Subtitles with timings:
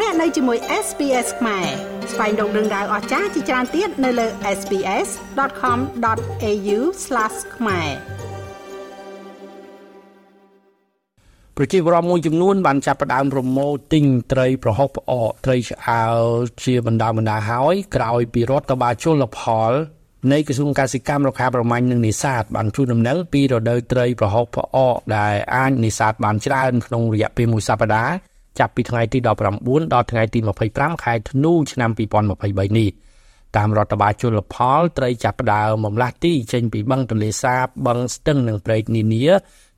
[0.00, 1.66] លោកអ្នកនៅជាមួយ SPS ខ្មែរ
[2.12, 4.26] ស្វែងរកដឹងដៅអស្ចារ្យជាច្រើនទៀតនៅលើ
[4.58, 6.78] SPS.com.au/
[7.56, 7.90] ខ្មែរ
[11.56, 16.16] ប្រជាពលរដ្ឋមួយចំនួនបានចាប់ផ្ដើមប្រមូលទិញត្រីប្រហុកផ្អកត្រីឆ្អើរ
[16.64, 19.40] ជាបណ្ដាបណ្ដាហើយក្រោយពីរដ្ឋបាលជលផ
[19.70, 19.72] ល
[20.32, 29.26] នៃក្រសួងកសិកម្មរុក្ខាប្រមាញ់និងនេសាទបានជូនដំណឹងពីរដូវត្រីប្រហុកផ្អកដែលអាចនេសាទបានច្រើនក្នុងរយៈពេលមួយសប្តាហ៍ ចាប់ពីថ្ងៃទី19
[29.94, 30.38] ដល់ថ្ងៃទី
[30.72, 32.90] 25ខែធ្នូឆ្នាំ2023នេះ
[33.56, 39.24] តាមរដ្ឋបាលជលផលត្រីចាប់ផ្ដើមបំលាស់ទីចេញពីបឹងទន្លេសាបបឹងស្ទឹងនិងព្រែកនានា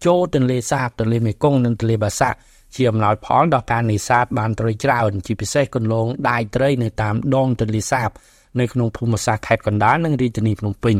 [0.06, 2.38] ចូលទន្លេសាបទន្លេមេគង្គនិងទន្លេបាសាក់
[2.74, 8.10] ជាអំណោយផលដល់ការនេសាទបានត្រីច្រើនជាពិសេសគន្លងដាយត្រីនៅតាមដងទន្លេសាប
[8.60, 10.96] នៅក្នុងភូមិសាស្ត្រខេត្តកណ្ដាលនិងរាជធានីភ្នំពេញ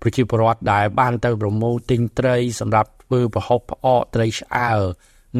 [0.00, 4.82] ប្រជាពលរដ្ឋដែលបានទៅប្រមូលទិញត្រីសម្រាប់ធ្វើប្រហុកផ្អកត្រីឆ្អើរ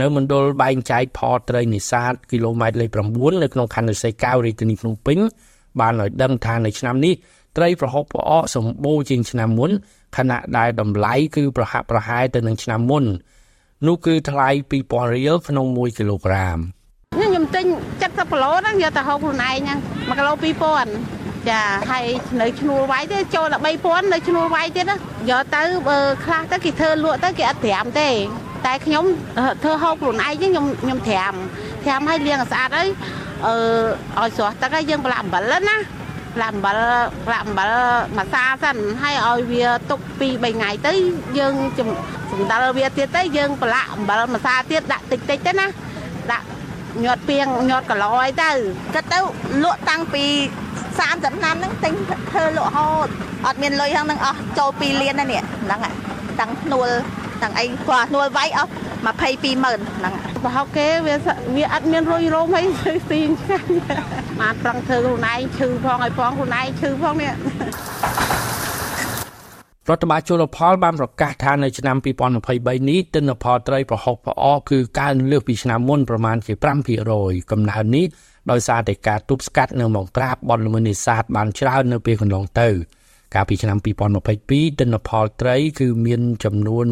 [0.00, 5.18] នៅមណ្ឌលបែងចែកផលត្រីនេសាទគីឡូម៉ែត្រលេខ9នៅក្នុងខណ្ឌរិស័យកៅរាជធានីភ្នំពេញ
[5.80, 7.14] បានឲ្យដឹងថានៅឆ្នាំនេះ
[7.56, 9.70] ត្រីប្រហុកផ្អកសម្បូរជាងឆ្នាំមុន
[10.16, 13.04] ខណៈដែលតម្លៃគឺប្រហាក់ប្រហែលទៅនឹងឆ្នាំមុន
[13.86, 16.58] នោះគឺថ្លៃ2000រៀលក្នុង1គីឡូក្រាម
[17.14, 17.64] ខ្ញុំទិញ
[17.98, 20.32] 70គីឡូហ្នឹងយកទៅហូបខ្លួនឯងហ្នឹង1គីឡូ
[20.94, 22.06] 2000ចាហើយ
[22.40, 24.84] នៅឈ្នួលវាយទេចូលដល់3000នៅឈ្នួលវាយទៀត
[25.30, 28.08] យកទៅបើខ្លះទៅគេធ្វើលក់ទៅគេអត់ត្រាំទេ
[28.66, 29.04] តែខ្ញុំ
[29.62, 31.34] ធ្វើហូបខ្លួនឯងខ្ញុំខ្ញុំត្រាំ
[31.84, 32.88] ត្រាំឲ្យលាងស្អាតហើយ
[33.46, 33.54] អឺ
[34.18, 35.76] ឲ្យស្រស់ទឹកហើយយើងប្រឡាក់អំបិលណា
[36.34, 36.78] ប្រឡាក់អំបិល
[37.26, 37.72] ប្រឡាក់អំបិល
[38.18, 40.92] ម្សាសិនហើយឲ្យវាទុក2 3ថ្ងៃទៅ
[41.38, 41.54] យើង
[42.32, 45.66] សម្ដិលវាទៀតទៅយើងប្រឡាក់អំបិលម្សាទៀតដាក់តិចតិចទៅណា
[46.32, 46.46] ដាក់
[47.04, 48.50] ញាត់ពីងញាត់កឡយទៅ
[48.94, 49.18] គិតទៅ
[49.64, 50.24] លក់តាំងពី
[50.98, 51.92] 30ឆ្នាំហ្នឹងទិញ
[52.30, 53.08] ធ្វើលក់ហូត
[53.46, 55.80] អត់មានលុយហ្នឹងអស់ចូល2លានណានេះហ្នឹង
[56.40, 56.88] តាំងធ្នួល
[57.42, 58.70] ទាំងអីព្រោះធ្នួលវាយអស់
[59.06, 61.14] 22ម៉ឺនហ្នឹងប្រហុកគេវា
[61.56, 62.64] វាអត់មានរុយរោមអី
[63.10, 63.70] ទីឆ្ងាញ់
[64.40, 67.32] បានប្រឹងធ្វើខ្លួនឯងឈឺផងឲ្យផងខ្លួនឯងឈឺផងនេះ
[69.88, 76.52] រដ្ឋបាលជលផលបានប្រកាសថានៅឆ្នាំ2023នេះទិន្នផលត្រីប្រហុកផ្អកគឺកើនលើសពីឆ្នាំមុនប្រមាណជា
[77.02, 78.06] 5%កំណើននេះ
[78.50, 82.68] ដោយសារតែការទប់ស្កាត់នៅមកក្រាបបនល្មើសនេសាទបានច្រើននៅពេលកន្លងទៅ
[83.34, 83.78] កាលពីឆ្នាំ
[84.24, 86.84] 2022ទិន្នផលត្រីគឺមានចំនួន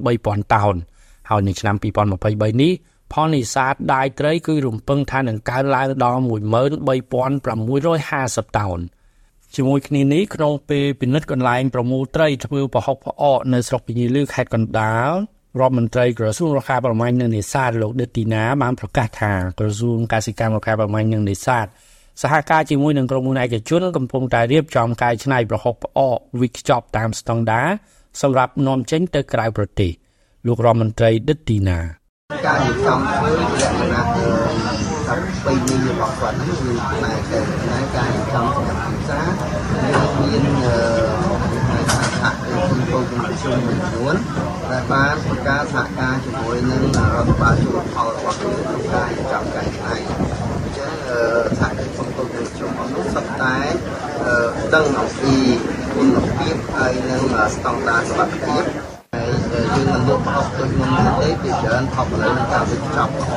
[0.00, 0.74] 13000តោន
[1.30, 2.72] ហើយនៅឆ្នាំ2023នេះ
[3.12, 8.80] ផលនេសាទដាយត្រីគឺរំពឹងថានឹងកើនឡើងដល់13650តោន
[9.54, 15.10] ជាមួយគ្នានេះក្នុងពេលពិនិត្យកន្លែងប្រមូលត្រីធ្វើប្រហុកផ្អកនៅស្រុកពញាលឺខេត្តកណ្ដាល
[15.60, 21.66] រដ្ឋមន្ត្រីក្រសួងរដ្ឋាភិបាលនិងនេសាទលោកដិតទីណាបានប្រកាសថាក្រសួងកសិកម្មរដ្ឋាភិបាលនិងនេសាទ
[22.20, 27.68] សហការជាមួយនឹងក្រុមហ៊ុនឯកជនកំពុងតែរៀបចំកែច្នៃប្រហុកផ្អកវិកខ្ចប់តាមស្តង់ដារ
[28.22, 29.90] សម្រាប់នាំចេញទៅក្រៅប្រទេស
[30.46, 31.78] លោករដ្ឋមន្ត្រីដិតទីណា
[32.46, 34.02] ការរៀបចំធ្វើលក្ខណៈ
[35.08, 39.20] ថាបីនេះរបស់គាត់គឺផ្នែកតែផ្នែកការរៀបចំសម្រាប់ភាសា
[40.20, 44.16] មានមានសហគមន៍ពលជំនុំមួយចំនួន
[44.70, 46.82] ដែលបានបង្កើតសហការជាមួយនឹង
[47.14, 50.92] រដ្ឋបាលជួនផលរបស់ខ្លួនក្នុងការរៀបចំកែច្នៃអញ្ចឹង
[51.58, 52.26] សហគមន៍ពល
[52.58, 53.56] ជំនុំនោះសុទ្ធតែ
[54.74, 55.34] ដឹងអំពី
[55.94, 57.22] គុណភាពហើយនិង
[57.54, 58.64] ស្តង់ដារសុវត្ថិភាព
[59.14, 59.30] ហើយ
[59.74, 63.32] យើងមិនលក់ ប្រហុកដូចមុនទេពីច្រើនផុកឥឡូវនឹងការវិចប់ល្អ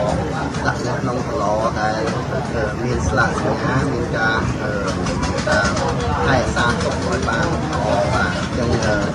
[0.66, 1.44] ដាក់នៅក្នុងកឡ
[1.80, 2.02] ដែល
[2.84, 4.40] មានស្លាកសញ្ញាមានការ
[6.26, 8.70] ថែរក្សាទុកឲ្យបានល្អបាទអញ្ចឹង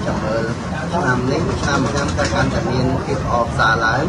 [0.06, 0.44] ចាំមើល
[0.92, 4.02] ឆ្នាំនេះឆ្នាំឆ្នាំតែកាន់តែមានភាពអបសារឡើង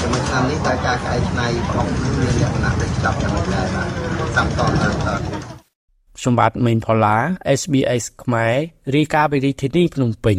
[0.00, 3.88] ជាមួយឆ្នាំនេះតែការកែច្នៃប្រហុកមានលក្ខណៈវិចប់យ៉ាងដែរបាទ
[4.36, 5.56] សាប់តឡើងតទៀត
[6.18, 7.16] ខ្ញុំបាទមេងផល្លា
[7.60, 8.54] SBS ខ្មែរ
[8.96, 10.38] រាយការណ៍ពីរាជធានីភ្នំពេញ